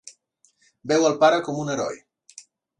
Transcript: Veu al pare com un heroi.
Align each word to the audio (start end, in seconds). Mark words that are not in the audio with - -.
Veu 0.93 1.05
al 1.11 1.19
pare 1.25 1.41
com 1.51 1.63
un 1.67 1.71
heroi. 1.77 2.05